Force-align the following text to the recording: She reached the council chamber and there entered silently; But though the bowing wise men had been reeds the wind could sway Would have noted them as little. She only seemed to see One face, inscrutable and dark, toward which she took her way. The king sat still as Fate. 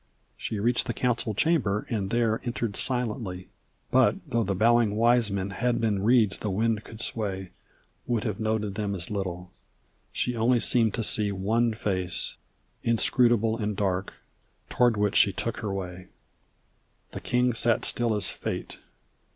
She 0.35 0.59
reached 0.59 0.87
the 0.87 0.95
council 0.95 1.35
chamber 1.35 1.85
and 1.87 2.09
there 2.09 2.41
entered 2.43 2.75
silently; 2.75 3.49
But 3.91 4.15
though 4.31 4.41
the 4.43 4.55
bowing 4.55 4.95
wise 4.95 5.29
men 5.29 5.51
had 5.51 5.79
been 5.79 6.01
reeds 6.01 6.39
the 6.39 6.49
wind 6.49 6.83
could 6.83 7.01
sway 7.01 7.51
Would 8.07 8.23
have 8.23 8.39
noted 8.39 8.73
them 8.73 8.95
as 8.95 9.11
little. 9.11 9.51
She 10.11 10.35
only 10.35 10.59
seemed 10.59 10.95
to 10.95 11.03
see 11.03 11.31
One 11.31 11.75
face, 11.75 12.37
inscrutable 12.81 13.55
and 13.59 13.77
dark, 13.77 14.13
toward 14.71 14.97
which 14.97 15.17
she 15.17 15.31
took 15.33 15.57
her 15.57 15.71
way. 15.71 16.07
The 17.11 17.21
king 17.21 17.53
sat 17.53 17.85
still 17.85 18.15
as 18.15 18.31
Fate. 18.31 18.79